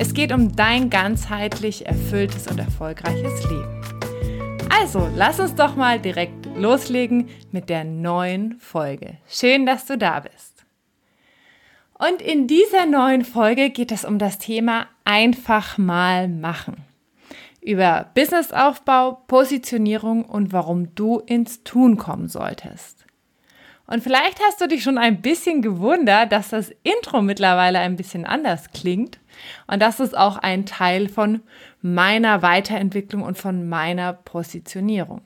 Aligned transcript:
Es 0.00 0.14
geht 0.14 0.32
um 0.32 0.54
dein 0.54 0.90
ganzheitlich 0.90 1.86
erfülltes 1.86 2.46
und 2.46 2.58
erfolgreiches 2.58 3.42
Leben. 3.50 3.82
Also, 4.70 5.08
lass 5.16 5.40
uns 5.40 5.56
doch 5.56 5.74
mal 5.74 5.98
direkt 5.98 6.46
loslegen 6.56 7.28
mit 7.50 7.68
der 7.68 7.82
neuen 7.82 8.60
Folge. 8.60 9.18
Schön, 9.28 9.66
dass 9.66 9.86
du 9.86 9.98
da 9.98 10.20
bist. 10.20 10.64
Und 11.94 12.22
in 12.22 12.46
dieser 12.46 12.86
neuen 12.86 13.24
Folge 13.24 13.70
geht 13.70 13.90
es 13.90 14.04
um 14.04 14.18
das 14.18 14.38
Thema 14.38 14.86
einfach 15.04 15.78
mal 15.78 16.28
machen 16.28 16.84
über 17.60 18.10
Businessaufbau, 18.14 19.24
Positionierung 19.26 20.24
und 20.24 20.52
warum 20.52 20.94
du 20.94 21.18
ins 21.18 21.64
Tun 21.64 21.96
kommen 21.96 22.28
solltest. 22.28 22.97
Und 23.88 24.02
vielleicht 24.02 24.38
hast 24.46 24.60
du 24.60 24.68
dich 24.68 24.82
schon 24.82 24.98
ein 24.98 25.22
bisschen 25.22 25.62
gewundert, 25.62 26.30
dass 26.30 26.50
das 26.50 26.70
Intro 26.82 27.22
mittlerweile 27.22 27.78
ein 27.78 27.96
bisschen 27.96 28.26
anders 28.26 28.70
klingt. 28.72 29.18
Und 29.66 29.80
das 29.80 29.98
ist 29.98 30.16
auch 30.16 30.36
ein 30.36 30.66
Teil 30.66 31.08
von 31.08 31.40
meiner 31.80 32.42
Weiterentwicklung 32.42 33.22
und 33.22 33.38
von 33.38 33.66
meiner 33.66 34.12
Positionierung. 34.12 35.22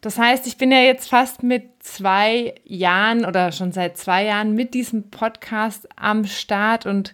Das 0.00 0.18
heißt, 0.18 0.46
ich 0.46 0.56
bin 0.56 0.70
ja 0.70 0.78
jetzt 0.78 1.08
fast 1.08 1.42
mit 1.42 1.64
zwei 1.80 2.54
Jahren 2.64 3.24
oder 3.24 3.50
schon 3.50 3.72
seit 3.72 3.96
zwei 3.96 4.24
Jahren 4.24 4.54
mit 4.54 4.72
diesem 4.72 5.10
Podcast 5.10 5.88
am 5.96 6.24
Start 6.26 6.86
und 6.86 7.12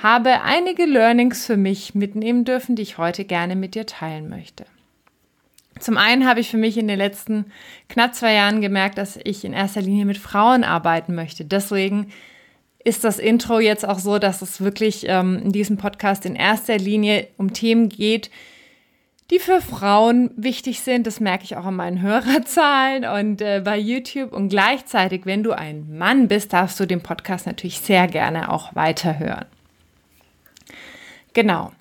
habe 0.00 0.42
einige 0.42 0.84
Learnings 0.84 1.46
für 1.46 1.56
mich 1.56 1.96
mitnehmen 1.96 2.44
dürfen, 2.44 2.76
die 2.76 2.82
ich 2.82 2.98
heute 2.98 3.24
gerne 3.24 3.56
mit 3.56 3.74
dir 3.74 3.86
teilen 3.86 4.28
möchte. 4.28 4.66
Zum 5.80 5.96
einen 5.96 6.26
habe 6.26 6.40
ich 6.40 6.50
für 6.50 6.56
mich 6.56 6.76
in 6.78 6.88
den 6.88 6.98
letzten 6.98 7.46
knapp 7.88 8.14
zwei 8.14 8.34
Jahren 8.34 8.60
gemerkt, 8.60 8.98
dass 8.98 9.18
ich 9.22 9.44
in 9.44 9.52
erster 9.52 9.80
Linie 9.80 10.04
mit 10.04 10.18
Frauen 10.18 10.64
arbeiten 10.64 11.14
möchte. 11.14 11.44
Deswegen 11.44 12.12
ist 12.84 13.04
das 13.04 13.18
Intro 13.18 13.60
jetzt 13.60 13.86
auch 13.86 13.98
so, 13.98 14.18
dass 14.18 14.42
es 14.42 14.60
wirklich 14.60 15.04
ähm, 15.06 15.40
in 15.44 15.52
diesem 15.52 15.76
Podcast 15.76 16.24
in 16.24 16.34
erster 16.34 16.78
Linie 16.78 17.28
um 17.36 17.52
Themen 17.52 17.88
geht, 17.88 18.30
die 19.30 19.38
für 19.38 19.60
Frauen 19.60 20.30
wichtig 20.36 20.80
sind. 20.80 21.06
Das 21.06 21.20
merke 21.20 21.44
ich 21.44 21.56
auch 21.56 21.66
an 21.66 21.76
meinen 21.76 22.02
Hörerzahlen 22.02 23.04
und 23.04 23.42
äh, 23.42 23.60
bei 23.64 23.78
YouTube. 23.78 24.32
Und 24.32 24.48
gleichzeitig, 24.48 25.26
wenn 25.26 25.42
du 25.42 25.52
ein 25.52 25.96
Mann 25.96 26.28
bist, 26.28 26.52
darfst 26.52 26.80
du 26.80 26.86
den 26.86 27.02
Podcast 27.02 27.46
natürlich 27.46 27.80
sehr 27.80 28.06
gerne 28.06 28.50
auch 28.50 28.74
weiterhören. 28.74 29.46
Genau. 31.32 31.72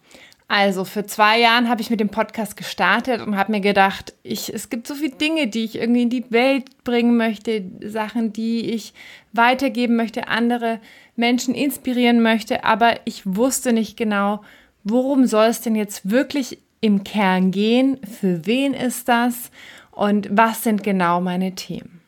Also 0.52 0.84
für 0.84 1.06
zwei 1.06 1.40
Jahren 1.40 1.70
habe 1.70 1.82
ich 1.82 1.92
mit 1.92 2.00
dem 2.00 2.10
Podcast 2.10 2.58
gestartet 2.58 3.22
und 3.22 3.38
habe 3.38 3.52
mir 3.52 3.62
gedacht, 3.62 4.16
ich, 4.24 4.52
es 4.52 4.72
gibt 4.72 4.88
so 4.88 4.96
viele 4.96 5.16
Dinge, 5.16 5.46
die 5.46 5.64
ich 5.64 5.76
irgendwie 5.76 6.02
in 6.02 6.10
die 6.10 6.32
Welt 6.32 6.84
bringen 6.84 7.18
möchte, 7.18 7.64
Sachen, 7.82 8.34
die 8.34 8.72
ich 8.72 8.96
weitergeben 9.32 9.96
möchte, 9.96 10.28
andere 10.28 10.80
Menschen 11.16 11.54
inspirieren 11.54 12.24
möchte, 12.24 12.64
aber 12.64 12.96
ich 13.06 13.22
wusste 13.28 13.74
nicht 13.74 13.96
genau, 13.96 14.42
worum 14.84 15.28
soll 15.28 15.46
es 15.46 15.62
denn 15.62 15.76
jetzt 15.76 16.10
wirklich 16.10 16.58
im 16.82 17.04
Kern 17.04 17.52
gehen, 17.52 18.00
für 18.20 18.48
wen 18.48 18.74
ist 18.74 19.08
das? 19.08 19.52
Und 19.92 20.30
was 20.32 20.64
sind 20.64 20.82
genau 20.82 21.22
meine 21.22 21.54
Themen. 21.54 22.02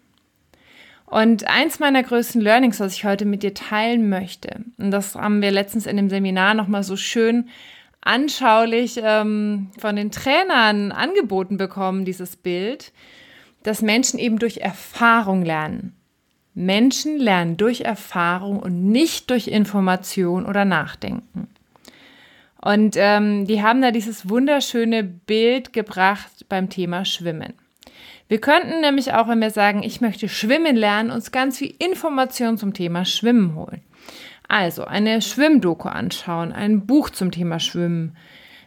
Und 1.06 1.46
eins 1.46 1.78
meiner 1.78 2.02
größten 2.02 2.42
Learnings, 2.42 2.80
was 2.80 2.94
ich 2.96 3.06
heute 3.06 3.26
mit 3.26 3.44
dir 3.44 3.54
teilen 3.54 4.10
möchte, 4.10 4.64
und 4.80 4.90
das 4.90 5.14
haben 5.14 5.44
wir 5.44 5.52
letztens 5.52 5.86
in 5.86 5.98
dem 5.98 6.10
Seminar 6.10 6.56
nochmal 6.56 6.84
so 6.84 6.96
schön 6.96 7.50
anschaulich 8.02 9.00
ähm, 9.02 9.70
von 9.78 9.96
den 9.96 10.12
Trainern 10.12 10.92
angeboten 10.92 11.58
bekommen, 11.58 12.06
dieses 12.06 12.36
Bild, 12.36 12.92
dass 13.64 13.82
Menschen 13.82 14.20
eben 14.20 14.40
durch 14.40 14.58
Erfahrung 14.58 15.44
lernen. 15.44 15.96
Menschen 16.54 17.18
lernen 17.18 17.58
durch 17.58 17.82
Erfahrung 17.82 18.60
und 18.60 18.92
nicht 18.92 19.30
durch 19.30 19.48
Information 19.48 20.46
oder 20.46 20.66
Nachdenken. 20.66 21.48
Und 22.60 22.96
ähm, 22.98 23.48
die 23.48 23.64
haben 23.64 23.82
da 23.82 23.92
dieses 23.92 24.30
wunderschöne 24.30 25.04
Bild 25.04 25.74
gebracht 25.74 26.46
beim 26.50 26.70
Thema 26.70 27.06
Schwimmen. 27.06 27.54
Wir 28.28 28.40
könnten 28.40 28.82
nämlich 28.82 29.14
auch, 29.14 29.28
wenn 29.28 29.42
wir 29.42 29.50
sagen, 29.50 29.84
ich 29.84 30.00
möchte 30.00 30.30
schwimmen 30.30 30.76
lernen, 30.76 31.12
uns 31.12 31.32
ganz 31.32 31.58
viel 31.58 31.74
Information 31.80 32.58
zum 32.58 32.74
Thema 32.74 33.04
Schwimmen 33.04 33.56
holen. 33.56 33.82
Also 34.52 34.84
eine 34.84 35.22
Schwimmdoku 35.22 35.88
anschauen, 35.88 36.52
ein 36.52 36.86
Buch 36.86 37.10
zum 37.10 37.32
Thema 37.32 37.62
Schwimmen 37.62 38.18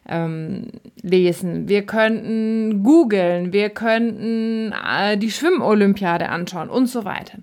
ähm, 0.08 0.68
lesen. 1.02 1.68
Wir 1.68 1.84
könnten 1.84 2.82
googeln, 2.82 3.52
wir 3.52 3.68
könnten 3.68 4.72
äh, 4.72 5.18
die 5.18 5.30
Schwimmolympiade 5.30 6.30
anschauen 6.30 6.70
und 6.70 6.86
so 6.86 7.04
weiter. 7.04 7.36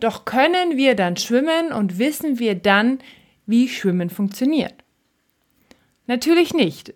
Doch 0.00 0.24
können 0.24 0.78
wir 0.78 0.94
dann 0.94 1.18
schwimmen 1.18 1.70
und 1.70 1.98
wissen 1.98 2.38
wir 2.38 2.54
dann, 2.54 2.98
wie 3.44 3.68
Schwimmen 3.68 4.08
funktioniert? 4.08 4.74
Natürlich 6.06 6.54
nicht. 6.54 6.94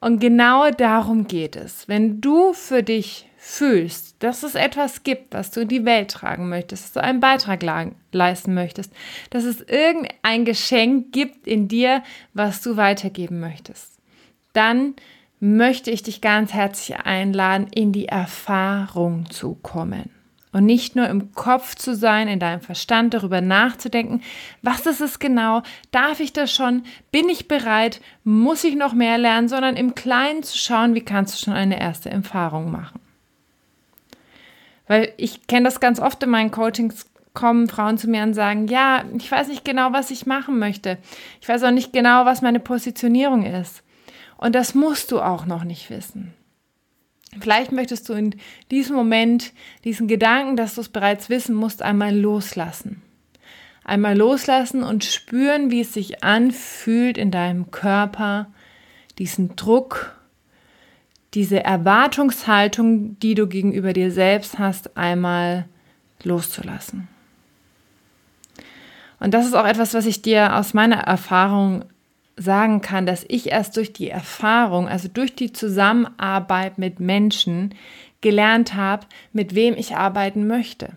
Und 0.00 0.18
genau 0.18 0.72
darum 0.72 1.28
geht 1.28 1.54
es. 1.54 1.86
Wenn 1.86 2.20
du 2.20 2.52
für 2.52 2.82
dich 2.82 3.28
fühlst, 3.44 4.14
dass 4.20 4.44
es 4.44 4.54
etwas 4.54 5.02
gibt, 5.02 5.34
was 5.34 5.50
du 5.50 5.62
in 5.62 5.68
die 5.68 5.84
Welt 5.84 6.12
tragen 6.12 6.48
möchtest, 6.48 6.84
dass 6.84 6.92
du 6.92 7.02
einen 7.02 7.18
Beitrag 7.18 7.60
leisten 8.12 8.54
möchtest, 8.54 8.92
dass 9.30 9.42
es 9.42 9.60
irgendein 9.62 10.44
Geschenk 10.44 11.10
gibt 11.10 11.48
in 11.48 11.66
dir, 11.66 12.04
was 12.34 12.60
du 12.60 12.76
weitergeben 12.76 13.40
möchtest, 13.40 13.98
dann 14.52 14.94
möchte 15.40 15.90
ich 15.90 16.04
dich 16.04 16.20
ganz 16.20 16.52
herzlich 16.52 16.96
einladen, 16.98 17.66
in 17.74 17.90
die 17.90 18.06
Erfahrung 18.06 19.28
zu 19.28 19.54
kommen. 19.56 20.08
Und 20.52 20.64
nicht 20.64 20.94
nur 20.94 21.08
im 21.08 21.32
Kopf 21.32 21.74
zu 21.74 21.96
sein, 21.96 22.28
in 22.28 22.38
deinem 22.38 22.60
Verstand 22.60 23.12
darüber 23.12 23.40
nachzudenken, 23.40 24.22
was 24.62 24.86
ist 24.86 25.00
es 25.00 25.18
genau, 25.18 25.62
darf 25.90 26.20
ich 26.20 26.32
das 26.32 26.54
schon, 26.54 26.84
bin 27.10 27.28
ich 27.28 27.48
bereit, 27.48 28.00
muss 28.22 28.62
ich 28.62 28.76
noch 28.76 28.92
mehr 28.92 29.18
lernen, 29.18 29.48
sondern 29.48 29.74
im 29.74 29.96
Kleinen 29.96 30.44
zu 30.44 30.56
schauen, 30.56 30.94
wie 30.94 31.00
kannst 31.00 31.34
du 31.34 31.44
schon 31.44 31.54
eine 31.54 31.80
erste 31.80 32.08
Erfahrung 32.08 32.70
machen. 32.70 33.01
Weil 34.86 35.12
ich 35.16 35.46
kenne 35.46 35.64
das 35.64 35.80
ganz 35.80 36.00
oft 36.00 36.22
in 36.22 36.30
meinen 36.30 36.50
Coachings, 36.50 37.06
kommen 37.34 37.68
Frauen 37.68 37.98
zu 37.98 38.08
mir 38.08 38.22
und 38.22 38.34
sagen, 38.34 38.68
ja, 38.68 39.04
ich 39.16 39.30
weiß 39.30 39.48
nicht 39.48 39.64
genau, 39.64 39.92
was 39.92 40.10
ich 40.10 40.26
machen 40.26 40.58
möchte. 40.58 40.98
Ich 41.40 41.48
weiß 41.48 41.62
auch 41.64 41.70
nicht 41.70 41.92
genau, 41.92 42.24
was 42.26 42.42
meine 42.42 42.60
Positionierung 42.60 43.44
ist. 43.44 43.82
Und 44.36 44.54
das 44.54 44.74
musst 44.74 45.12
du 45.12 45.20
auch 45.20 45.46
noch 45.46 45.64
nicht 45.64 45.88
wissen. 45.88 46.34
Vielleicht 47.40 47.72
möchtest 47.72 48.08
du 48.08 48.12
in 48.12 48.34
diesem 48.70 48.94
Moment 48.94 49.52
diesen 49.84 50.08
Gedanken, 50.08 50.56
dass 50.56 50.74
du 50.74 50.82
es 50.82 50.90
bereits 50.90 51.30
wissen 51.30 51.54
musst, 51.54 51.80
einmal 51.80 52.14
loslassen. 52.14 53.00
Einmal 53.84 54.16
loslassen 54.16 54.82
und 54.82 55.04
spüren, 55.04 55.70
wie 55.70 55.80
es 55.80 55.94
sich 55.94 56.22
anfühlt 56.22 57.16
in 57.16 57.30
deinem 57.30 57.70
Körper, 57.70 58.52
diesen 59.18 59.56
Druck, 59.56 60.14
diese 61.34 61.64
Erwartungshaltung, 61.64 63.18
die 63.20 63.34
du 63.34 63.46
gegenüber 63.46 63.92
dir 63.92 64.10
selbst 64.10 64.58
hast, 64.58 64.96
einmal 64.96 65.66
loszulassen. 66.22 67.08
Und 69.18 69.34
das 69.34 69.46
ist 69.46 69.54
auch 69.54 69.66
etwas, 69.66 69.94
was 69.94 70.06
ich 70.06 70.20
dir 70.20 70.56
aus 70.56 70.74
meiner 70.74 70.98
Erfahrung 70.98 71.84
sagen 72.36 72.80
kann, 72.80 73.06
dass 73.06 73.24
ich 73.28 73.50
erst 73.50 73.76
durch 73.76 73.92
die 73.92 74.10
Erfahrung, 74.10 74.88
also 74.88 75.08
durch 75.08 75.34
die 75.34 75.52
Zusammenarbeit 75.52 76.78
mit 76.78 76.98
Menschen 76.98 77.74
gelernt 78.20 78.74
habe, 78.74 79.06
mit 79.32 79.54
wem 79.54 79.74
ich 79.74 79.96
arbeiten 79.96 80.46
möchte. 80.46 80.90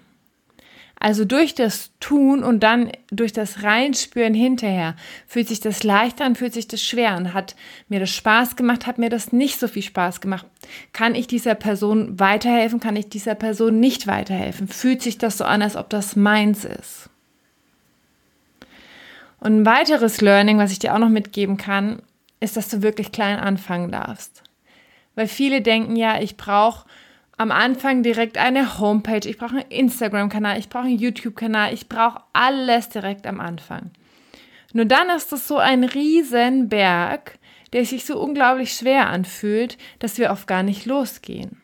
Also 0.99 1.25
durch 1.25 1.53
das 1.53 1.91
Tun 1.99 2.43
und 2.43 2.61
dann 2.61 2.91
durch 3.11 3.33
das 3.33 3.63
Reinspüren 3.63 4.33
hinterher 4.33 4.95
fühlt 5.27 5.47
sich 5.47 5.59
das 5.59 5.83
leicht 5.83 6.21
an, 6.21 6.35
fühlt 6.35 6.53
sich 6.53 6.67
das 6.67 6.81
schwer 6.81 7.11
an. 7.11 7.33
Hat 7.33 7.55
mir 7.89 7.99
das 7.99 8.11
Spaß 8.11 8.55
gemacht, 8.55 8.87
hat 8.87 8.97
mir 8.97 9.09
das 9.09 9.33
nicht 9.33 9.59
so 9.59 9.67
viel 9.67 9.83
Spaß 9.83 10.21
gemacht? 10.21 10.45
Kann 10.93 11.13
ich 11.13 11.27
dieser 11.27 11.55
Person 11.55 12.19
weiterhelfen, 12.19 12.79
kann 12.79 12.95
ich 12.95 13.09
dieser 13.09 13.35
Person 13.35 13.79
nicht 13.79 14.07
weiterhelfen? 14.07 14.67
Fühlt 14.67 15.01
sich 15.01 15.17
das 15.17 15.37
so 15.37 15.43
an, 15.43 15.61
als 15.61 15.75
ob 15.75 15.89
das 15.89 16.15
meins 16.15 16.65
ist? 16.65 17.09
Und 19.39 19.61
ein 19.61 19.65
weiteres 19.65 20.21
Learning, 20.21 20.57
was 20.57 20.71
ich 20.71 20.79
dir 20.79 20.95
auch 20.95 20.99
noch 20.99 21.09
mitgeben 21.09 21.57
kann, 21.57 22.01
ist, 22.39 22.57
dass 22.57 22.69
du 22.69 22.81
wirklich 22.81 23.11
klein 23.11 23.37
anfangen 23.37 23.91
darfst. 23.91 24.43
Weil 25.13 25.27
viele 25.27 25.61
denken 25.61 25.95
ja, 25.95 26.19
ich 26.19 26.37
brauche 26.37 26.85
am 27.37 27.51
Anfang 27.51 28.03
direkt 28.03 28.37
eine 28.37 28.79
Homepage, 28.79 29.27
ich 29.27 29.37
brauche 29.37 29.57
einen 29.57 29.69
Instagram-Kanal, 29.69 30.57
ich 30.57 30.69
brauche 30.69 30.85
einen 30.85 30.99
YouTube-Kanal, 30.99 31.73
ich 31.73 31.89
brauche 31.89 32.21
alles 32.33 32.89
direkt 32.89 33.27
am 33.27 33.39
Anfang. 33.39 33.91
Nur 34.73 34.85
dann 34.85 35.09
ist 35.09 35.31
es 35.33 35.47
so 35.47 35.57
ein 35.57 35.83
Riesenberg, 35.83 37.37
der 37.73 37.85
sich 37.85 38.05
so 38.05 38.19
unglaublich 38.19 38.73
schwer 38.73 39.09
anfühlt, 39.09 39.77
dass 39.99 40.17
wir 40.17 40.31
oft 40.31 40.47
gar 40.47 40.63
nicht 40.63 40.85
losgehen. 40.85 41.61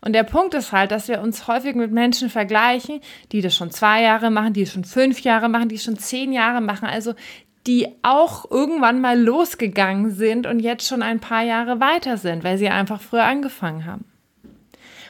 Und 0.00 0.14
der 0.14 0.24
Punkt 0.24 0.54
ist 0.54 0.72
halt, 0.72 0.90
dass 0.90 1.08
wir 1.08 1.20
uns 1.20 1.46
häufig 1.46 1.74
mit 1.76 1.92
Menschen 1.92 2.28
vergleichen, 2.28 3.00
die 3.30 3.40
das 3.40 3.54
schon 3.54 3.70
zwei 3.70 4.02
Jahre 4.02 4.30
machen, 4.30 4.52
die 4.52 4.66
schon 4.66 4.84
fünf 4.84 5.20
Jahre 5.20 5.48
machen, 5.48 5.68
die 5.68 5.78
schon 5.78 5.96
zehn 5.96 6.32
Jahre 6.32 6.60
machen, 6.60 6.88
also 6.88 7.14
die 7.66 7.88
auch 8.02 8.50
irgendwann 8.50 9.00
mal 9.00 9.20
losgegangen 9.20 10.10
sind 10.10 10.46
und 10.46 10.58
jetzt 10.58 10.86
schon 10.88 11.02
ein 11.02 11.20
paar 11.20 11.44
Jahre 11.44 11.78
weiter 11.78 12.16
sind, 12.16 12.42
weil 12.42 12.58
sie 12.58 12.68
einfach 12.68 13.00
früher 13.00 13.24
angefangen 13.24 13.86
haben. 13.86 14.04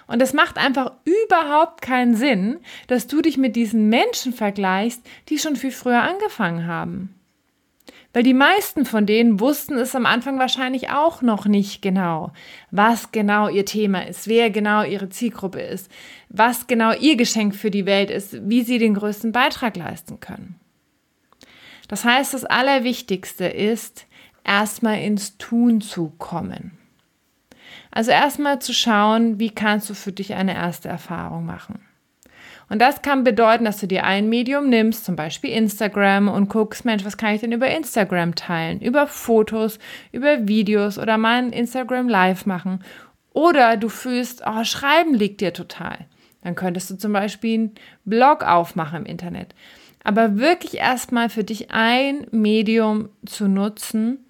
Und 0.07 0.21
es 0.21 0.33
macht 0.33 0.59
einfach 0.59 0.93
überhaupt 1.05 1.83
keinen 1.83 2.15
Sinn, 2.15 2.59
dass 2.87 3.07
du 3.07 3.23
dich 3.23 3.39
mit 3.39 3.57
diesen 3.57 3.89
Menschen 3.89 4.33
vergleichst, 4.33 5.03
die 5.29 5.39
schon 5.39 5.57
viel 5.57 5.73
früher 5.73 6.03
angefangen 6.03 6.67
haben. 6.67 7.15
Weil 8.13 8.23
die 8.23 8.35
meisten 8.35 8.85
von 8.85 9.07
denen 9.07 9.41
wussten 9.41 9.79
es 9.79 9.95
am 9.95 10.05
Anfang 10.05 10.39
wahrscheinlich 10.39 10.91
auch 10.91 11.23
noch 11.23 11.47
nicht 11.47 11.81
genau, 11.81 12.33
was 12.71 13.11
genau 13.11 13.49
ihr 13.49 13.65
Thema 13.65 14.07
ist, 14.07 14.29
wer 14.29 14.51
genau 14.51 14.83
ihre 14.85 15.09
Zielgruppe 15.09 15.61
ist, 15.61 15.91
was 16.29 16.67
genau 16.67 16.93
ihr 16.93 17.17
Geschenk 17.17 17.55
für 17.55 17.71
die 17.71 17.87
Welt 17.87 18.11
ist, 18.11 18.49
wie 18.49 18.63
sie 18.63 18.79
den 18.79 18.95
größten 18.95 19.33
Beitrag 19.33 19.77
leisten 19.77 20.21
können. 20.21 20.57
Das 21.89 22.05
heißt, 22.05 22.35
das 22.35 22.45
Allerwichtigste 22.45 23.47
ist, 23.47 24.07
erstmal 24.45 25.01
ins 25.01 25.39
Tun 25.39 25.81
zu 25.81 26.13
kommen. 26.19 26.79
Also 27.93 28.11
erstmal 28.11 28.59
zu 28.59 28.73
schauen, 28.73 29.39
wie 29.39 29.51
kannst 29.51 29.89
du 29.91 29.95
für 29.95 30.13
dich 30.13 30.35
eine 30.35 30.55
erste 30.55 30.89
Erfahrung 30.89 31.45
machen. 31.45 31.81
Und 32.71 32.81
das 32.81 33.03
kann 33.03 33.23
bedeuten, 33.23 33.67
dass 33.67 33.81
du 33.81 33.87
dir 33.87 34.05
ein 34.05 34.31
Medium 34.31 34.71
nimmst, 34.71 35.05
zum 35.05 35.15
Beispiel 35.15 35.51
Instagram, 35.51 36.29
und 36.29 36.49
guckst, 36.49 36.87
Mensch, 36.87 37.05
was 37.05 37.19
kann 37.19 37.35
ich 37.35 37.43
denn 37.43 37.53
über 37.53 37.69
Instagram 37.69 38.35
teilen? 38.35 38.81
Über 38.81 39.07
Fotos, 39.07 39.79
über 40.11 40.49
Videos 40.49 40.99
oder 40.99 41.19
mal 41.19 41.43
ein 41.43 41.53
Instagram 41.53 42.09
Live 42.09 42.47
machen. 42.47 42.83
Oder 43.35 43.77
du 43.77 43.91
fühlst, 43.91 44.43
oh, 44.47 44.65
Schreiben 44.65 45.13
liegt 45.13 45.43
dir 45.43 45.53
total. 45.53 46.07
Dann 46.43 46.55
könntest 46.55 46.91
du 46.91 46.97
zum 46.97 47.13
Beispiel 47.13 47.55
einen 47.55 47.75
Blog 48.07 48.43
aufmachen 48.43 49.01
im 49.01 49.07
Internet. 49.07 49.55
Aber 50.03 50.39
wirklich 50.39 50.79
erstmal 50.79 51.29
für 51.29 51.45
dich 51.45 51.71
ein 51.71 52.27
Medium 52.31 53.11
zu 53.27 53.49
nutzen, 53.49 54.25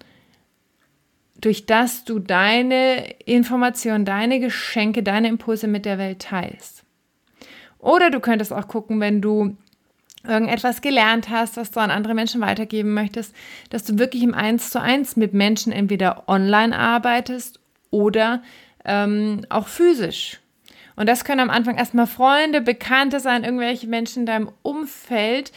durch 1.43 1.65
das 1.65 2.05
du 2.05 2.19
deine 2.19 3.15
Informationen, 3.25 4.05
deine 4.05 4.39
Geschenke, 4.39 5.03
deine 5.03 5.27
Impulse 5.27 5.67
mit 5.67 5.85
der 5.85 5.97
Welt 5.97 6.19
teilst. 6.19 6.83
Oder 7.79 8.09
du 8.09 8.21
könntest 8.21 8.53
auch 8.53 8.69
gucken, 8.69 9.01
wenn 9.01 9.21
du 9.21 9.57
irgendetwas 10.25 10.79
gelernt 10.79 11.29
hast, 11.29 11.57
was 11.57 11.71
du 11.71 11.81
an 11.81 11.91
andere 11.91 12.13
Menschen 12.13 12.39
weitergeben 12.39 12.93
möchtest, 12.93 13.35
dass 13.69 13.83
du 13.83 13.99
wirklich 13.99 14.23
im 14.23 14.33
Eins 14.33 14.69
zu 14.69 14.79
eins 14.79 15.17
mit 15.17 15.33
Menschen 15.33 15.73
entweder 15.73 16.29
online 16.29 16.77
arbeitest 16.77 17.59
oder 17.91 18.41
ähm, 18.85 19.45
auch 19.49 19.67
physisch. 19.67 20.39
Und 20.95 21.09
das 21.09 21.25
können 21.25 21.41
am 21.41 21.49
Anfang 21.49 21.77
erstmal 21.77 22.07
Freunde, 22.07 22.61
Bekannte 22.61 23.19
sein, 23.19 23.43
irgendwelche 23.43 23.87
Menschen 23.87 24.21
in 24.21 24.25
deinem 24.27 24.51
Umfeld. 24.61 25.51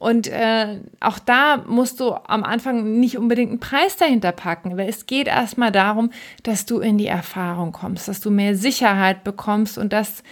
Und 0.00 0.28
äh, 0.28 0.80
auch 1.00 1.18
da 1.18 1.58
musst 1.66 2.00
du 2.00 2.14
am 2.14 2.42
Anfang 2.42 2.98
nicht 3.00 3.18
unbedingt 3.18 3.50
einen 3.50 3.60
Preis 3.60 3.98
dahinter 3.98 4.32
packen, 4.32 4.78
weil 4.78 4.88
es 4.88 5.04
geht 5.04 5.26
erstmal 5.26 5.72
darum, 5.72 6.10
dass 6.42 6.64
du 6.64 6.78
in 6.78 6.96
die 6.96 7.06
Erfahrung 7.06 7.72
kommst, 7.72 8.08
dass 8.08 8.18
du 8.18 8.30
mehr 8.30 8.56
Sicherheit 8.56 9.24
bekommst 9.24 9.76
und 9.76 9.92
dass 9.92 10.22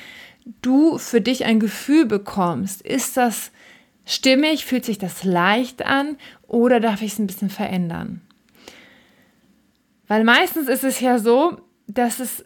du 0.63 0.97
für 0.97 1.21
dich 1.21 1.45
ein 1.45 1.61
Gefühl 1.61 2.07
bekommst, 2.07 2.81
ist 2.81 3.19
das 3.19 3.51
stimmig, 4.07 4.65
fühlt 4.65 4.87
sich 4.87 4.97
das 4.97 5.23
leicht 5.23 5.85
an? 5.85 6.17
Oder 6.47 6.81
darf 6.81 7.03
ich 7.03 7.13
es 7.13 7.19
ein 7.19 7.27
bisschen 7.27 7.51
verändern? 7.51 8.23
Weil 10.07 10.25
meistens 10.25 10.69
ist 10.69 10.83
es 10.85 10.99
ja 11.01 11.19
so, 11.19 11.59
dass 11.87 12.21
es 12.21 12.43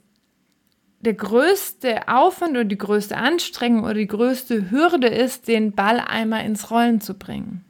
der 1.03 1.15
größte 1.15 2.09
Aufwand 2.09 2.53
oder 2.53 2.65
die 2.65 2.79
größte 2.79 3.17
Anstrengung 3.17 3.85
oder 3.85 3.95
die 3.95 4.07
größte 4.07 4.71
Hürde 4.71 5.09
ist, 5.09 5.49
den 5.49 5.73
Ball 5.73 6.01
einmal 6.01 6.45
ins 6.45 6.71
Rollen 6.71 7.01
zu 7.01 7.15
bringen. 7.15 7.65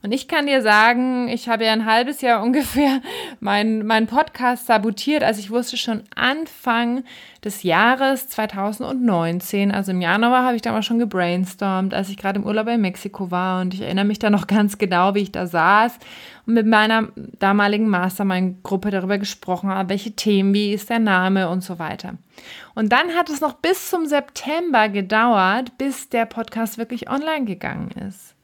Und 0.00 0.12
ich 0.12 0.28
kann 0.28 0.46
dir 0.46 0.62
sagen, 0.62 1.26
ich 1.28 1.48
habe 1.48 1.64
ja 1.64 1.72
ein 1.72 1.84
halbes 1.84 2.20
Jahr 2.20 2.42
ungefähr 2.44 3.00
meinen 3.40 3.84
mein 3.84 4.06
Podcast 4.06 4.66
sabotiert. 4.66 5.24
Also 5.24 5.40
ich 5.40 5.50
wusste 5.50 5.76
schon 5.76 6.04
Anfang 6.14 7.02
des 7.44 7.62
Jahres 7.62 8.28
2019, 8.28 9.70
also 9.70 9.92
im 9.92 10.00
Januar 10.00 10.44
habe 10.44 10.56
ich 10.56 10.62
da 10.62 10.72
mal 10.72 10.82
schon 10.82 10.98
gebrainstormt, 10.98 11.94
als 11.94 12.08
ich 12.08 12.16
gerade 12.16 12.40
im 12.40 12.46
Urlaub 12.46 12.66
in 12.68 12.80
Mexiko 12.80 13.30
war. 13.30 13.60
Und 13.60 13.74
ich 13.74 13.80
erinnere 13.80 14.04
mich 14.04 14.18
da 14.18 14.30
noch 14.30 14.46
ganz 14.48 14.78
genau, 14.78 15.14
wie 15.14 15.20
ich 15.20 15.32
da 15.32 15.46
saß 15.46 15.98
und 16.46 16.54
mit 16.54 16.66
meiner 16.66 17.08
damaligen 17.38 17.88
Mastermind-Gruppe 17.88 18.90
darüber 18.90 19.18
gesprochen 19.18 19.68
habe, 19.68 19.90
welche 19.90 20.12
Themen, 20.12 20.54
wie 20.54 20.72
ist 20.72 20.90
der 20.90 20.98
Name 20.98 21.48
und 21.48 21.62
so 21.62 21.78
weiter. 21.78 22.14
Und 22.74 22.92
dann 22.92 23.14
hat 23.16 23.28
es 23.30 23.40
noch 23.40 23.54
bis 23.54 23.90
zum 23.90 24.06
September 24.06 24.88
gedauert, 24.88 25.76
bis 25.76 26.08
der 26.08 26.24
Podcast 26.24 26.78
wirklich 26.78 27.10
online 27.10 27.44
gegangen 27.44 27.90
ist. 28.08 28.37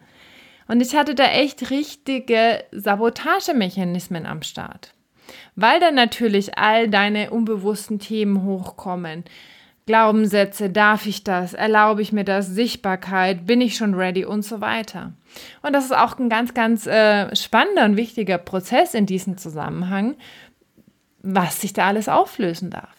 Und 0.66 0.80
ich 0.80 0.94
hatte 0.96 1.14
da 1.14 1.24
echt 1.24 1.70
richtige 1.70 2.64
Sabotagemechanismen 2.72 4.26
am 4.26 4.42
Start. 4.42 4.94
Weil 5.56 5.80
dann 5.80 5.94
natürlich 5.94 6.58
all 6.58 6.88
deine 6.88 7.30
unbewussten 7.30 7.98
Themen 7.98 8.44
hochkommen. 8.44 9.24
Glaubenssätze, 9.86 10.70
darf 10.70 11.06
ich 11.06 11.24
das? 11.24 11.52
Erlaube 11.52 12.00
ich 12.00 12.12
mir 12.12 12.24
das? 12.24 12.46
Sichtbarkeit, 12.46 13.46
bin 13.46 13.60
ich 13.60 13.76
schon 13.76 13.94
ready 13.94 14.24
und 14.24 14.42
so 14.42 14.62
weiter. 14.62 15.12
Und 15.62 15.74
das 15.74 15.84
ist 15.84 15.96
auch 15.96 16.18
ein 16.18 16.30
ganz, 16.30 16.54
ganz 16.54 16.86
äh, 16.86 17.34
spannender 17.36 17.84
und 17.84 17.96
wichtiger 17.96 18.38
Prozess 18.38 18.94
in 18.94 19.04
diesem 19.04 19.36
Zusammenhang, 19.36 20.16
was 21.22 21.60
sich 21.60 21.74
da 21.74 21.86
alles 21.86 22.08
auflösen 22.08 22.70
darf. 22.70 22.94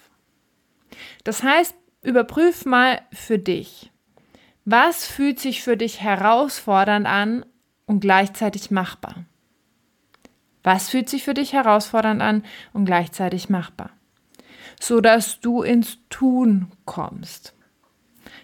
Das 1.24 1.42
heißt, 1.42 1.76
überprüf 2.04 2.66
mal 2.66 3.02
für 3.12 3.40
dich. 3.40 3.92
Was 4.64 5.08
fühlt 5.08 5.40
sich 5.40 5.64
für 5.64 5.78
dich 5.78 6.02
herausfordernd 6.02 7.08
an 7.08 7.46
und 7.86 8.00
gleichzeitig 8.00 8.72
machbar? 8.72 9.26
Was 10.64 10.90
fühlt 10.90 11.10
sich 11.10 11.24
für 11.24 11.36
dich 11.36 11.54
herausfordernd 11.54 12.22
an 12.22 12.44
und 12.74 12.86
gleichzeitig 12.86 13.50
machbar? 13.50 13.92
So 14.80 15.00
dass 15.00 15.40
du 15.40 15.62
ins 15.62 16.00
Tun 16.10 16.72
kommst. 16.86 17.54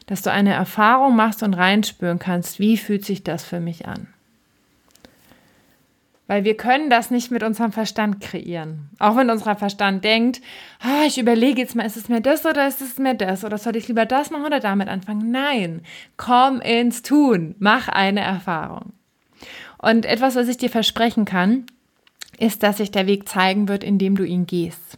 Dass 0.06 0.22
du 0.22 0.32
eine 0.32 0.54
Erfahrung 0.54 1.16
machst 1.16 1.42
und 1.42 1.56
reinspüren 1.56 2.20
kannst, 2.20 2.60
wie 2.60 2.78
fühlt 2.78 3.06
sich 3.06 3.24
das 3.24 3.44
für 3.44 3.60
mich 3.60 3.88
an? 3.88 4.08
Weil 6.28 6.46
wir 6.46 6.56
können 6.56 6.90
das 6.90 7.12
nicht 7.12 7.32
mit 7.32 7.44
unserem 7.44 7.74
Verstand 7.74 8.22
kreieren. 8.22 8.90
Auch 9.00 9.18
wenn 9.18 9.30
unser 9.30 9.56
Verstand 9.58 10.06
denkt, 10.06 10.42
ah, 10.80 11.04
ich 11.06 11.18
überlege 11.18 11.60
jetzt 11.60 11.76
mal, 11.76 11.86
ist 11.86 11.98
es 11.98 12.08
mir 12.08 12.22
das 12.22 12.46
oder 12.46 12.68
ist 12.68 12.82
es 12.82 12.98
mir 13.00 13.16
das? 13.16 13.44
Oder 13.44 13.58
soll 13.58 13.76
ich 13.76 13.88
lieber 13.88 14.06
das 14.06 14.30
machen 14.30 14.46
oder 14.46 14.62
damit 14.62 14.88
anfangen? 14.88 15.30
Nein, 15.32 15.82
komm 16.16 16.62
ins 16.62 17.02
Tun, 17.02 17.56
mach 17.60 17.90
eine 17.90 18.22
Erfahrung. 18.22 18.94
Und 19.82 20.06
etwas, 20.06 20.36
was 20.36 20.48
ich 20.48 20.58
dir 20.58 20.70
versprechen 20.70 21.26
kann, 21.26 21.66
ist, 22.38 22.64
dass 22.64 22.78
sich 22.78 22.92
der 22.92 23.08
Weg 23.08 23.28
zeigen 23.28 23.68
wird, 23.68 23.84
indem 23.84 24.16
du 24.16 24.24
ihn 24.24 24.46
gehst 24.46 24.98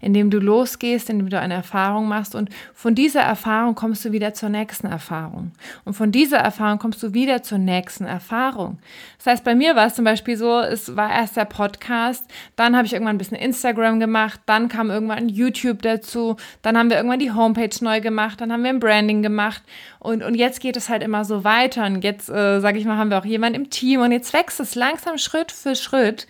indem 0.00 0.30
du 0.30 0.38
losgehst, 0.38 1.10
indem 1.10 1.30
du 1.30 1.38
eine 1.38 1.54
Erfahrung 1.54 2.08
machst 2.08 2.34
und 2.34 2.50
von 2.74 2.94
dieser 2.94 3.20
Erfahrung 3.20 3.74
kommst 3.74 4.04
du 4.04 4.12
wieder 4.12 4.34
zur 4.34 4.48
nächsten 4.48 4.86
Erfahrung. 4.86 5.52
Und 5.84 5.94
von 5.94 6.12
dieser 6.12 6.38
Erfahrung 6.38 6.78
kommst 6.78 7.02
du 7.02 7.14
wieder 7.14 7.42
zur 7.42 7.58
nächsten 7.58 8.04
Erfahrung. 8.04 8.78
Das 9.18 9.26
heißt, 9.26 9.44
bei 9.44 9.54
mir 9.54 9.76
war 9.76 9.86
es 9.86 9.94
zum 9.94 10.04
Beispiel 10.04 10.36
so, 10.36 10.60
es 10.60 10.96
war 10.96 11.10
erst 11.10 11.36
der 11.36 11.44
Podcast, 11.44 12.24
dann 12.56 12.76
habe 12.76 12.86
ich 12.86 12.92
irgendwann 12.92 13.16
ein 13.16 13.18
bisschen 13.18 13.36
Instagram 13.36 14.00
gemacht, 14.00 14.40
dann 14.46 14.68
kam 14.68 14.90
irgendwann 14.90 15.28
YouTube 15.28 15.82
dazu, 15.82 16.36
dann 16.62 16.76
haben 16.76 16.90
wir 16.90 16.96
irgendwann 16.96 17.18
die 17.18 17.32
Homepage 17.32 17.76
neu 17.80 18.00
gemacht, 18.00 18.40
dann 18.40 18.52
haben 18.52 18.62
wir 18.62 18.70
ein 18.70 18.80
Branding 18.80 19.22
gemacht 19.22 19.62
und, 19.98 20.22
und 20.22 20.34
jetzt 20.34 20.60
geht 20.60 20.76
es 20.76 20.88
halt 20.88 21.02
immer 21.02 21.24
so 21.24 21.44
weiter 21.44 21.86
und 21.86 22.04
jetzt, 22.04 22.28
äh, 22.28 22.60
sage 22.60 22.78
ich 22.78 22.84
mal, 22.84 22.96
haben 22.96 23.10
wir 23.10 23.18
auch 23.18 23.24
jemanden 23.24 23.62
im 23.62 23.70
Team 23.70 24.00
und 24.00 24.12
jetzt 24.12 24.32
wächst 24.32 24.60
es 24.60 24.74
langsam 24.74 25.18
Schritt 25.18 25.52
für 25.52 25.74
Schritt 25.74 26.26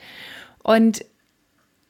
und 0.62 1.04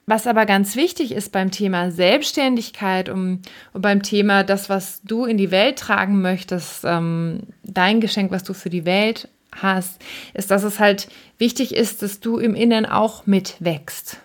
was 0.06 0.26
aber 0.26 0.44
ganz 0.46 0.76
wichtig 0.76 1.12
ist 1.12 1.32
beim 1.32 1.50
Thema 1.50 1.90
Selbstständigkeit 1.90 3.08
um, 3.08 3.40
und 3.73 3.82
beim 3.82 4.02
Thema 4.02 4.44
das, 4.44 4.68
was 4.68 5.00
du 5.02 5.25
in 5.25 5.38
die 5.38 5.50
Welt 5.50 5.78
tragen 5.78 6.20
möchtest, 6.20 6.84
ähm, 6.84 7.40
dein 7.62 8.00
Geschenk, 8.00 8.30
was 8.30 8.44
du 8.44 8.52
für 8.52 8.70
die 8.70 8.84
Welt 8.84 9.28
hast, 9.54 10.02
ist, 10.34 10.50
dass 10.50 10.62
es 10.62 10.78
halt 10.78 11.08
wichtig 11.38 11.75
ist, 11.75 12.02
dass 12.02 12.20
du 12.20 12.38
im 12.38 12.54
Inneren 12.54 12.87
auch 12.87 13.26
mitwächst. 13.26 14.18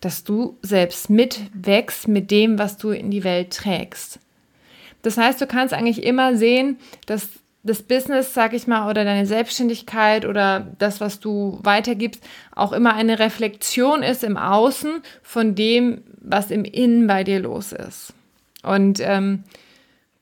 Dass 0.00 0.22
du 0.22 0.58
selbst 0.62 1.08
mitwächst 1.08 2.06
mit 2.06 2.30
dem, 2.30 2.58
was 2.58 2.76
du 2.76 2.90
in 2.90 3.10
die 3.10 3.24
Welt 3.24 3.52
trägst. 3.52 4.20
Das 5.02 5.16
heißt, 5.16 5.40
du 5.40 5.46
kannst 5.46 5.72
eigentlich 5.72 6.02
immer 6.02 6.36
sehen, 6.36 6.78
dass 7.06 7.28
das 7.68 7.82
Business, 7.82 8.34
sag 8.34 8.54
ich 8.54 8.66
mal, 8.66 8.88
oder 8.88 9.04
deine 9.04 9.26
Selbstständigkeit 9.26 10.24
oder 10.24 10.66
das, 10.78 11.00
was 11.00 11.20
du 11.20 11.58
weitergibst, 11.62 12.24
auch 12.54 12.72
immer 12.72 12.94
eine 12.94 13.18
Reflexion 13.18 14.02
ist 14.02 14.24
im 14.24 14.36
Außen 14.36 15.02
von 15.22 15.54
dem, 15.54 16.02
was 16.20 16.50
im 16.50 16.64
Innen 16.64 17.06
bei 17.06 17.24
dir 17.24 17.40
los 17.40 17.72
ist. 17.72 18.14
Und 18.62 19.00
ähm, 19.00 19.44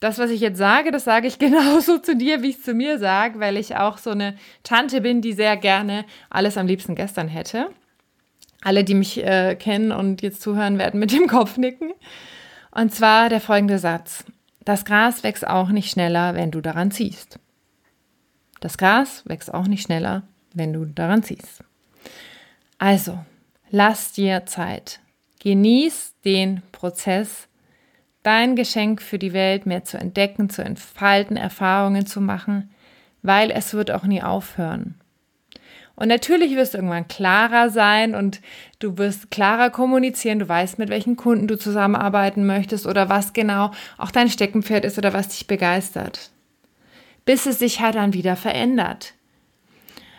das, 0.00 0.18
was 0.18 0.30
ich 0.30 0.40
jetzt 0.40 0.58
sage, 0.58 0.90
das 0.90 1.04
sage 1.04 1.26
ich 1.26 1.38
genauso 1.40 1.98
zu 1.98 2.16
dir, 2.16 2.42
wie 2.42 2.50
ich 2.50 2.56
es 2.56 2.62
zu 2.62 2.74
mir 2.74 2.98
sage, 2.98 3.40
weil 3.40 3.56
ich 3.56 3.76
auch 3.76 3.98
so 3.98 4.10
eine 4.10 4.36
Tante 4.62 5.00
bin, 5.00 5.22
die 5.22 5.32
sehr 5.32 5.56
gerne 5.56 6.04
alles 6.30 6.58
am 6.58 6.66
liebsten 6.66 6.94
gestern 6.94 7.28
hätte. 7.28 7.68
Alle, 8.62 8.84
die 8.84 8.94
mich 8.94 9.22
äh, 9.24 9.54
kennen 9.54 9.92
und 9.92 10.22
jetzt 10.22 10.42
zuhören, 10.42 10.78
werden 10.78 10.98
mit 10.98 11.12
dem 11.12 11.28
Kopf 11.28 11.56
nicken. 11.56 11.92
Und 12.72 12.94
zwar 12.94 13.28
der 13.28 13.40
folgende 13.40 13.78
Satz. 13.78 14.24
Das 14.66 14.84
Gras 14.84 15.22
wächst 15.22 15.46
auch 15.46 15.68
nicht 15.68 15.92
schneller, 15.92 16.34
wenn 16.34 16.50
du 16.50 16.60
daran 16.60 16.90
ziehst. 16.90 17.38
Das 18.58 18.76
Gras 18.76 19.22
wächst 19.24 19.54
auch 19.54 19.68
nicht 19.68 19.84
schneller, 19.84 20.24
wenn 20.54 20.72
du 20.72 20.84
daran 20.86 21.22
ziehst. 21.22 21.62
Also, 22.76 23.16
lass 23.70 24.10
dir 24.10 24.44
Zeit. 24.44 24.98
Genieß 25.38 26.14
den 26.24 26.62
Prozess, 26.72 27.46
dein 28.24 28.56
Geschenk 28.56 29.00
für 29.00 29.20
die 29.20 29.32
Welt 29.32 29.66
mehr 29.66 29.84
zu 29.84 29.98
entdecken, 29.98 30.50
zu 30.50 30.64
entfalten, 30.64 31.36
Erfahrungen 31.36 32.04
zu 32.04 32.20
machen, 32.20 32.70
weil 33.22 33.52
es 33.52 33.72
wird 33.72 33.92
auch 33.92 34.02
nie 34.02 34.20
aufhören. 34.20 35.00
Und 35.96 36.08
natürlich 36.08 36.54
wirst 36.54 36.74
du 36.74 36.78
irgendwann 36.78 37.08
klarer 37.08 37.70
sein 37.70 38.14
und 38.14 38.42
du 38.78 38.98
wirst 38.98 39.30
klarer 39.30 39.70
kommunizieren, 39.70 40.38
du 40.38 40.48
weißt, 40.48 40.78
mit 40.78 40.90
welchen 40.90 41.16
Kunden 41.16 41.48
du 41.48 41.58
zusammenarbeiten 41.58 42.46
möchtest 42.46 42.86
oder 42.86 43.08
was 43.08 43.32
genau 43.32 43.70
auch 43.96 44.10
dein 44.10 44.28
Steckenpferd 44.28 44.84
ist 44.84 44.98
oder 44.98 45.14
was 45.14 45.28
dich 45.28 45.46
begeistert. 45.46 46.30
Bis 47.24 47.46
es 47.46 47.58
sich 47.58 47.80
halt 47.80 47.94
dann 47.94 48.12
wieder 48.12 48.36
verändert. 48.36 49.14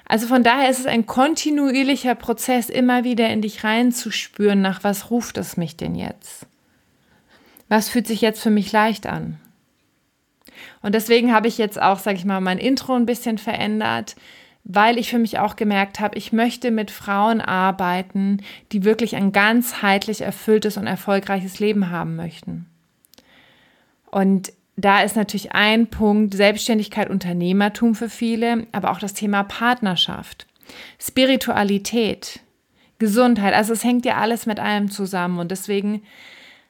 Also 0.06 0.26
von 0.26 0.44
daher 0.44 0.70
ist 0.70 0.80
es 0.80 0.86
ein 0.88 1.06
kontinuierlicher 1.06 2.16
Prozess, 2.16 2.70
immer 2.70 3.04
wieder 3.04 3.30
in 3.30 3.42
dich 3.42 3.64
reinzuspüren, 3.64 4.62
nach 4.62 4.84
was 4.84 5.12
ruft 5.12 5.38
es 5.38 5.58
mich 5.58 5.78
denn 5.78 5.96
jetzt? 5.96 6.48
Was 7.70 7.90
fühlt 7.90 8.08
sich 8.08 8.22
jetzt 8.22 8.42
für 8.42 8.50
mich 8.50 8.72
leicht 8.72 9.06
an? 9.06 9.38
Und 10.82 10.96
deswegen 10.96 11.34
habe 11.34 11.48
ich 11.48 11.58
jetzt 11.58 11.80
auch, 11.80 12.00
sage 12.00 12.18
ich 12.18 12.26
mal, 12.26 12.42
mein 12.42 12.58
Intro 12.58 12.96
ein 12.96 13.06
bisschen 13.06 13.38
verändert, 13.38 14.16
weil 14.70 14.98
ich 14.98 15.10
für 15.10 15.18
mich 15.18 15.40
auch 15.40 15.56
gemerkt 15.56 16.02
habe, 16.02 16.18
ich 16.18 16.34
möchte 16.34 16.72
mit 16.72 16.92
Frauen 16.92 17.40
arbeiten, 17.40 18.42
die 18.74 18.84
wirklich 18.84 19.16
ein 19.16 19.32
ganzheitlich 19.32 20.22
erfülltes 20.22 20.76
und 20.76 20.88
erfolgreiches 20.88 21.60
Leben 21.60 21.90
haben 21.90 22.18
möchten. 22.18 22.66
Und 24.12 24.52
da 24.76 25.02
ist 25.02 25.16
natürlich 25.16 25.54
ein 25.54 25.88
Punkt 25.88 26.34
Selbstständigkeit, 26.34 27.10
Unternehmertum 27.10 27.96
für 27.96 28.10
viele, 28.10 28.68
aber 28.74 28.92
auch 28.92 29.00
das 29.00 29.14
Thema 29.14 29.44
Partnerschaft, 29.44 30.46
Spiritualität, 31.00 32.42
Gesundheit. 33.00 33.54
Also 33.54 33.72
es 33.72 33.86
hängt 33.86 34.06
ja 34.06 34.18
alles 34.18 34.46
mit 34.46 34.60
allem 34.60 34.92
zusammen 34.92 35.40
und 35.40 35.50
deswegen 35.50 36.02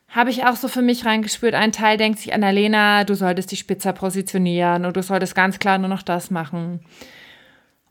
habe 0.09 0.29
ich 0.29 0.45
auch 0.45 0.55
so 0.55 0.67
für 0.67 0.83
mich 0.83 1.03
reingespürt. 1.03 1.55
Ein 1.55 1.71
Teil 1.71 1.97
denkt 1.97 2.19
sich, 2.19 2.33
Annalena, 2.33 3.05
du 3.05 3.15
solltest 3.15 3.51
dich 3.51 3.59
spitzer 3.59 3.91
positionieren 3.91 4.85
und 4.85 4.95
du 4.95 5.01
solltest 5.01 5.33
ganz 5.33 5.57
klar 5.57 5.79
nur 5.79 5.89
noch 5.89 6.03
das 6.03 6.29
machen. 6.29 6.81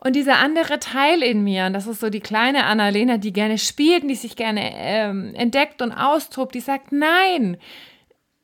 Und 0.07 0.15
dieser 0.15 0.39
andere 0.39 0.79
Teil 0.79 1.21
in 1.21 1.43
mir, 1.43 1.67
und 1.67 1.73
das 1.73 1.89
ist 1.89 1.99
so 1.99 2.11
die 2.11 2.21
kleine 2.21 2.67
Annalena, 2.67 3.19
die 3.19 3.33
gerne 3.33 3.59
spielt 3.59 4.03
und 4.03 4.09
die 4.09 4.15
sich 4.15 4.37
gerne 4.37 4.71
ähm, 4.73 5.35
entdeckt 5.35 5.83
und 5.83 5.91
austobt, 5.91 6.55
die 6.55 6.61
sagt, 6.61 6.93
nein, 6.93 7.57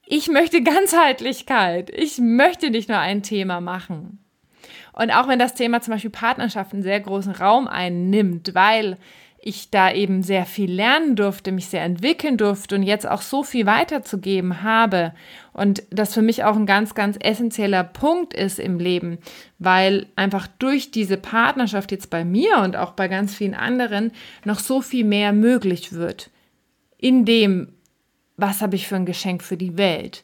ich 0.05 0.27
möchte 0.27 0.65
Ganzheitlichkeit. 0.65 1.89
Ich 1.91 2.19
möchte 2.19 2.71
nicht 2.71 2.89
nur 2.89 2.99
ein 2.99 3.23
Thema 3.23 3.61
machen. 3.61 4.19
Und 4.93 5.13
auch 5.13 5.29
wenn 5.29 5.39
das 5.39 5.55
Thema 5.55 5.81
zum 5.81 5.93
Beispiel 5.93 6.11
Partnerschaft 6.11 6.73
einen 6.73 6.83
sehr 6.83 6.99
großen 6.99 7.37
Raum 7.37 7.69
einnimmt, 7.69 8.57
weil 8.57 8.99
ich 9.45 9.71
da 9.71 9.93
eben 9.93 10.23
sehr 10.23 10.47
viel 10.47 10.71
lernen 10.71 11.17
durfte, 11.17 11.51
mich 11.51 11.67
sehr 11.67 11.83
entwickeln 11.83 12.37
durfte 12.37 12.77
und 12.77 12.85
jetzt 12.85 13.09
auch 13.09 13.23
so 13.23 13.43
viel 13.43 13.67
weiterzugeben 13.67 14.63
habe 14.63 15.13
und 15.53 15.83
das 15.91 16.15
für 16.15 16.23
mich 16.23 16.45
auch 16.45 16.55
ein 16.55 16.65
ganz, 16.65 16.95
ganz 16.95 17.19
essentieller 17.21 17.83
Punkt 17.83 18.35
ist 18.35 18.61
im 18.61 18.79
Leben, 18.79 19.19
weil 19.59 20.07
einfach 20.15 20.47
durch 20.47 20.93
diese 20.93 21.17
Partnerschaft 21.17 21.91
jetzt 21.91 22.09
bei 22.09 22.25
mir 22.25 22.59
und 22.59 22.77
auch 22.77 22.93
bei 22.93 23.09
ganz 23.09 23.35
vielen 23.35 23.55
anderen 23.55 24.13
noch 24.45 24.61
so 24.61 24.81
viel 24.81 25.05
mehr 25.05 25.33
möglich 25.33 25.93
wird. 25.93 26.31
In 26.97 27.25
dem, 27.25 27.75
was 28.37 28.63
habe 28.63 28.77
ich 28.77 28.87
für 28.87 28.97
ein 28.97 29.07
Geschenk 29.07 29.43
für 29.43 29.57
die 29.57 29.77
Welt? 29.77 30.23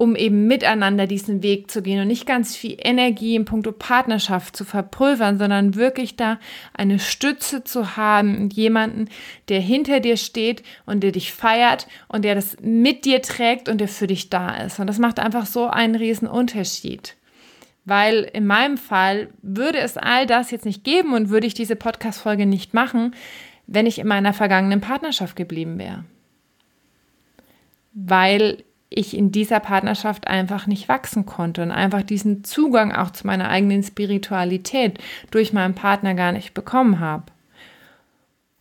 Um 0.00 0.16
eben 0.16 0.46
miteinander 0.46 1.06
diesen 1.06 1.42
Weg 1.42 1.70
zu 1.70 1.82
gehen 1.82 2.00
und 2.00 2.08
nicht 2.08 2.24
ganz 2.24 2.56
viel 2.56 2.74
Energie 2.78 3.36
in 3.36 3.44
puncto 3.44 3.70
Partnerschaft 3.70 4.56
zu 4.56 4.64
verpulvern, 4.64 5.36
sondern 5.36 5.74
wirklich 5.74 6.16
da 6.16 6.38
eine 6.72 6.98
Stütze 6.98 7.64
zu 7.64 7.98
haben 7.98 8.38
und 8.38 8.54
jemanden, 8.54 9.10
der 9.50 9.60
hinter 9.60 10.00
dir 10.00 10.16
steht 10.16 10.62
und 10.86 11.02
der 11.02 11.12
dich 11.12 11.34
feiert 11.34 11.86
und 12.08 12.24
der 12.24 12.34
das 12.34 12.56
mit 12.62 13.04
dir 13.04 13.20
trägt 13.20 13.68
und 13.68 13.78
der 13.78 13.88
für 13.88 14.06
dich 14.06 14.30
da 14.30 14.56
ist. 14.64 14.80
Und 14.80 14.86
das 14.86 14.98
macht 14.98 15.18
einfach 15.18 15.44
so 15.44 15.66
einen 15.66 15.96
riesen 15.96 16.28
Unterschied. 16.28 17.14
Weil 17.84 18.22
in 18.32 18.46
meinem 18.46 18.78
Fall 18.78 19.28
würde 19.42 19.80
es 19.80 19.98
all 19.98 20.24
das 20.24 20.50
jetzt 20.50 20.64
nicht 20.64 20.82
geben 20.82 21.12
und 21.12 21.28
würde 21.28 21.46
ich 21.46 21.52
diese 21.52 21.76
Podcast-Folge 21.76 22.46
nicht 22.46 22.72
machen, 22.72 23.14
wenn 23.66 23.84
ich 23.84 23.98
in 23.98 24.08
meiner 24.08 24.32
vergangenen 24.32 24.80
Partnerschaft 24.80 25.36
geblieben 25.36 25.78
wäre. 25.78 26.06
Weil 27.92 28.64
ich 28.90 29.16
in 29.16 29.30
dieser 29.30 29.60
Partnerschaft 29.60 30.26
einfach 30.26 30.66
nicht 30.66 30.88
wachsen 30.88 31.24
konnte 31.24 31.62
und 31.62 31.70
einfach 31.70 32.02
diesen 32.02 32.44
Zugang 32.44 32.92
auch 32.92 33.10
zu 33.12 33.26
meiner 33.26 33.48
eigenen 33.48 33.82
Spiritualität 33.84 34.98
durch 35.30 35.52
meinen 35.52 35.74
Partner 35.74 36.14
gar 36.14 36.32
nicht 36.32 36.52
bekommen 36.52 36.98
habe. 36.98 37.24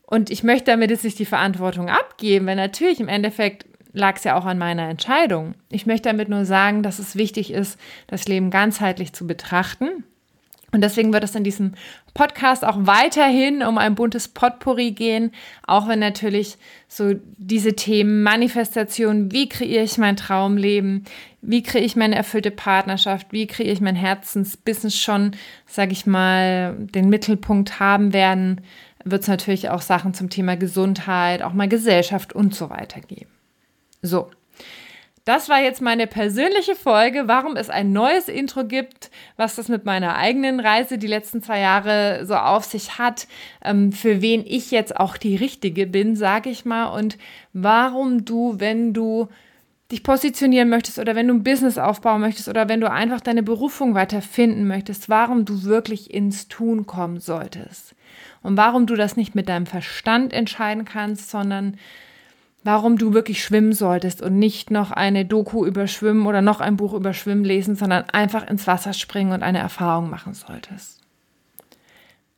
Und 0.06 0.30
ich 0.30 0.44
möchte 0.44 0.72
damit 0.72 0.92
jetzt 0.92 1.04
nicht 1.04 1.20
die 1.20 1.26
Verantwortung 1.26 1.90
abgeben, 1.90 2.46
weil 2.46 2.56
natürlich 2.56 3.00
im 3.00 3.08
Endeffekt 3.08 3.66
lag 3.92 4.18
es 4.18 4.24
ja 4.24 4.38
auch 4.38 4.46
an 4.46 4.60
meiner 4.60 4.88
Entscheidung. 4.88 5.56
Ich 5.72 5.88
möchte 5.88 6.10
damit 6.10 6.30
nur 6.30 6.46
sagen, 6.46 6.84
dass 6.84 7.00
es 7.00 7.16
wichtig 7.16 7.52
ist, 7.52 7.80
das 8.08 8.28
Leben 8.28 8.52
ganzheitlich 8.52 9.14
zu 9.14 9.26
betrachten 9.26 10.04
und 10.72 10.82
deswegen 10.82 11.14
wird 11.14 11.24
es 11.24 11.36
in 11.36 11.44
diesem 11.44 11.74
Podcast 12.14 12.64
auch 12.64 12.78
weiterhin 12.80 13.64
um 13.64 13.78
ein 13.78 13.96
buntes 13.96 14.28
Potpourri 14.28 14.92
gehen, 14.92 15.32
auch 15.66 15.88
wenn 15.88 16.00
natürlich 16.00 16.58
so 16.88 17.16
diese 17.38 17.76
Themen 17.76 18.24
Manifestation, 18.24 19.32
wie 19.32 19.50
kreiere 19.50 19.84
ich 19.84 19.98
mein 19.98 20.16
Traumleben, 20.16 21.06
wie 21.42 21.64
kreiere 21.64 21.86
ich 21.86 21.96
meine 21.96 22.16
erfüllte 22.16 22.52
Partnerschaft, 22.52 23.28
wie 23.32 23.48
kreiere 23.48 23.74
ich 23.74 23.82
mein 23.82 23.96
Herzensbusiness 23.96 24.96
schon, 24.96 25.32
sage 25.66 25.92
ich 25.92 26.06
mal, 26.06 26.76
den 26.80 27.10
Mittelpunkt 27.10 27.80
haben 27.80 28.14
werden, 28.14 28.62
wird 29.04 29.24
es 29.24 29.28
natürlich 29.28 29.70
auch 29.70 29.82
Sachen 29.82 30.14
zum 30.14 30.30
Thema 30.30 30.58
Gesundheit, 30.58 31.42
auch 31.42 31.54
mal 31.54 31.70
Gesellschaft 31.70 32.34
und 32.34 32.54
so 32.54 32.70
weiter 32.70 33.00
geben. 33.00 33.32
So, 34.02 34.30
das 35.26 35.50
war 35.50 35.62
jetzt 35.62 35.82
meine 35.82 36.08
persönliche 36.08 36.76
Folge, 36.76 37.28
warum 37.28 37.56
es 37.56 37.70
ein 37.70 37.92
neues 37.92 38.28
Intro 38.28 38.66
gibt, 38.66 39.12
was 39.38 39.56
das 39.56 39.68
mit 39.68 39.86
meiner 39.86 40.16
eigenen 40.16 40.60
Reise 40.60 40.98
die 40.98 41.08
letzten 41.08 41.42
zwei 41.42 41.60
Jahre 41.60 42.26
so 42.26 42.36
auf 42.36 42.64
sich 42.64 42.98
hat, 42.98 43.28
ähm, 43.64 43.92
für 43.92 44.22
wen 44.22 44.44
ich 44.46 44.72
jetzt 44.72 44.98
auch 44.98 45.18
die 45.18 45.36
Richtige 45.36 45.88
bin, 45.88 46.16
sage 46.16 46.50
ich 46.50 46.66
mal, 46.66 46.88
und 46.88 47.18
warum 47.54 48.26
du, 48.26 48.56
wenn 48.60 48.94
du 48.94 49.28
dich 49.92 50.04
positionieren 50.04 50.70
möchtest 50.70 51.00
oder 51.00 51.16
wenn 51.16 51.28
du 51.28 51.34
ein 51.34 51.44
Business 51.44 51.78
aufbauen 51.78 52.22
möchtest 52.22 52.48
oder 52.48 52.70
wenn 52.70 52.80
du 52.80 52.92
einfach 52.92 53.22
deine 53.22 53.42
Berufung 53.42 53.96
weiter 53.96 54.22
finden 54.22 54.68
möchtest, 54.68 55.10
warum 55.10 55.46
du 55.46 55.64
wirklich 55.64 56.14
ins 56.14 56.48
Tun 56.48 56.86
kommen 56.86 57.20
solltest. 57.20 57.96
Und 58.42 58.56
warum 58.56 58.86
du 58.86 58.96
das 58.96 59.18
nicht 59.18 59.36
mit 59.36 59.50
deinem 59.50 59.66
Verstand 59.66 60.32
entscheiden 60.32 60.86
kannst, 60.86 61.30
sondern 61.30 61.78
warum 62.64 62.98
du 62.98 63.14
wirklich 63.14 63.44
schwimmen 63.44 63.74
solltest 63.74 64.22
und 64.22 64.38
nicht 64.38 64.72
noch 64.72 64.92
eine 64.92 65.26
Doku 65.26 65.66
über 65.66 65.88
Schwimmen 65.88 66.26
oder 66.28 66.42
noch 66.42 66.60
ein 66.60 66.78
Buch 66.78 66.94
über 66.94 67.14
Schwimmen 67.14 67.44
lesen, 67.44 67.76
sondern 67.76 68.10
einfach 68.10 68.48
ins 68.48 68.68
Wasser 68.68 68.94
springen 68.94 69.32
und 69.32 69.44
eine 69.44 69.60
Erfahrung 69.60 70.10
machen 70.10 70.34
solltest. 70.34 71.00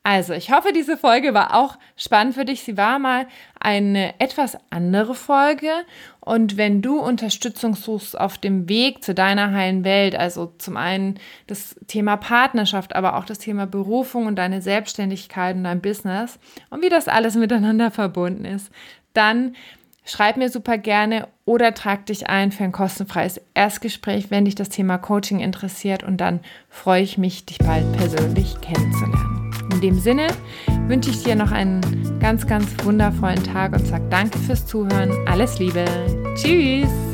Also, 0.04 0.32
ich 0.32 0.50
hoffe, 0.50 0.72
diese 0.72 0.96
Folge 0.96 1.32
war 1.32 1.54
auch 1.54 1.78
spannend 1.96 2.34
für 2.34 2.44
dich. 2.44 2.62
Sie 2.62 2.76
war 2.76 2.98
mal 2.98 3.28
eine 3.60 4.18
etwas 4.18 4.58
andere 4.70 5.14
Folge. 5.14 5.70
Und 6.18 6.56
wenn 6.56 6.82
du 6.82 6.98
Unterstützung 6.98 7.76
suchst 7.76 8.18
auf 8.18 8.36
dem 8.36 8.68
Weg 8.68 9.04
zu 9.04 9.14
deiner 9.14 9.52
heilen 9.52 9.84
Welt, 9.84 10.16
also 10.16 10.54
zum 10.58 10.76
einen 10.76 11.20
das 11.46 11.76
Thema 11.86 12.16
Partnerschaft, 12.16 12.96
aber 12.96 13.16
auch 13.16 13.24
das 13.24 13.38
Thema 13.38 13.66
Berufung 13.66 14.26
und 14.26 14.36
deine 14.36 14.60
Selbstständigkeit 14.60 15.54
und 15.54 15.64
dein 15.64 15.80
Business 15.80 16.40
und 16.70 16.82
wie 16.82 16.88
das 16.88 17.06
alles 17.06 17.36
miteinander 17.36 17.92
verbunden 17.92 18.44
ist, 18.44 18.72
dann 19.14 19.54
Schreib 20.04 20.36
mir 20.36 20.48
super 20.48 20.78
gerne 20.78 21.28
oder 21.44 21.74
trag 21.74 22.06
dich 22.06 22.28
ein 22.28 22.50
für 22.50 22.64
ein 22.64 22.72
kostenfreies 22.72 23.40
Erstgespräch, 23.54 24.30
wenn 24.30 24.44
dich 24.44 24.56
das 24.56 24.68
Thema 24.68 24.98
Coaching 24.98 25.40
interessiert 25.40 26.02
und 26.02 26.16
dann 26.20 26.40
freue 26.68 27.02
ich 27.02 27.18
mich, 27.18 27.46
dich 27.46 27.58
bald 27.58 27.90
persönlich 27.92 28.60
kennenzulernen. 28.60 29.52
In 29.72 29.80
dem 29.80 29.98
Sinne 29.98 30.26
wünsche 30.86 31.10
ich 31.10 31.22
dir 31.22 31.36
noch 31.36 31.52
einen 31.52 31.80
ganz, 32.18 32.46
ganz 32.46 32.66
wundervollen 32.82 33.42
Tag 33.44 33.72
und 33.72 33.86
sage 33.86 34.04
danke 34.10 34.38
fürs 34.38 34.66
Zuhören. 34.66 35.12
Alles 35.26 35.58
Liebe. 35.58 35.84
Tschüss. 36.34 37.11